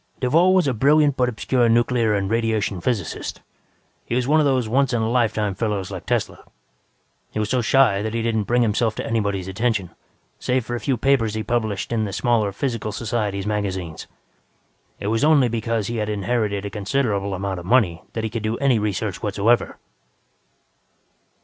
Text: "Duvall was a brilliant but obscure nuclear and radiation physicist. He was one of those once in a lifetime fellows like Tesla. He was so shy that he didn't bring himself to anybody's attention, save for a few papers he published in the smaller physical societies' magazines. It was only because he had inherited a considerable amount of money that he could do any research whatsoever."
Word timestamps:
"Duvall 0.19 0.55
was 0.55 0.67
a 0.67 0.73
brilliant 0.73 1.15
but 1.15 1.29
obscure 1.29 1.69
nuclear 1.69 2.15
and 2.15 2.27
radiation 2.27 2.81
physicist. 2.81 3.41
He 4.03 4.15
was 4.15 4.27
one 4.27 4.39
of 4.39 4.47
those 4.47 4.67
once 4.67 4.93
in 4.93 5.01
a 5.03 5.07
lifetime 5.07 5.53
fellows 5.53 5.91
like 5.91 6.07
Tesla. 6.07 6.43
He 7.29 7.37
was 7.37 7.51
so 7.51 7.61
shy 7.61 8.01
that 8.01 8.15
he 8.15 8.23
didn't 8.23 8.45
bring 8.45 8.63
himself 8.63 8.95
to 8.95 9.05
anybody's 9.05 9.47
attention, 9.47 9.91
save 10.39 10.65
for 10.65 10.75
a 10.75 10.79
few 10.79 10.97
papers 10.97 11.35
he 11.35 11.43
published 11.43 11.91
in 11.91 12.05
the 12.05 12.13
smaller 12.13 12.51
physical 12.51 12.91
societies' 12.91 13.45
magazines. 13.45 14.07
It 14.99 15.05
was 15.13 15.23
only 15.23 15.47
because 15.49 15.85
he 15.85 15.97
had 15.97 16.09
inherited 16.09 16.65
a 16.65 16.71
considerable 16.71 17.35
amount 17.35 17.59
of 17.59 17.65
money 17.67 18.01
that 18.13 18.23
he 18.23 18.29
could 18.31 18.41
do 18.41 18.57
any 18.57 18.79
research 18.79 19.21
whatsoever." 19.21 19.77